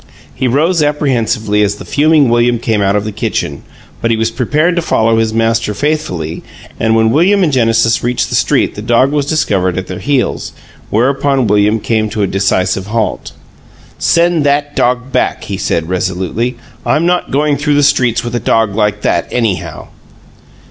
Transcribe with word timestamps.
He 0.33 0.47
rose 0.47 0.81
apprehensively 0.81 1.61
as 1.61 1.75
the 1.75 1.85
fuming 1.85 2.27
William 2.27 2.57
came 2.57 2.81
out 2.81 2.95
of 2.95 3.03
the 3.05 3.11
kitchen, 3.11 3.61
but 4.01 4.09
he 4.09 4.17
was 4.17 4.31
prepared 4.31 4.75
to 4.75 4.81
follow 4.81 5.19
his 5.19 5.31
master 5.31 5.75
faithfully, 5.75 6.41
and 6.79 6.95
when 6.95 7.11
William 7.11 7.43
and 7.43 7.53
Genesis 7.53 8.03
reached 8.03 8.29
the 8.29 8.33
street 8.35 8.73
the 8.73 8.81
dog 8.81 9.11
was 9.11 9.27
discovered 9.27 9.77
at 9.77 9.85
their 9.85 9.99
heels, 9.99 10.53
whereupon 10.89 11.45
William 11.45 11.79
came 11.79 12.09
to 12.09 12.23
a 12.23 12.25
decisive 12.27 12.87
halt. 12.87 13.33
"Send 13.99 14.43
that 14.43 14.75
dog 14.75 15.11
back," 15.11 15.43
he 15.43 15.57
said, 15.57 15.87
resolutely. 15.87 16.55
"I'm 16.83 17.05
not 17.05 17.29
going 17.29 17.57
through 17.57 17.75
the 17.75 17.83
streets 17.83 18.23
with 18.23 18.33
a 18.33 18.39
dog 18.39 18.73
like 18.73 19.01
that, 19.03 19.27
anyhow!" 19.31 19.89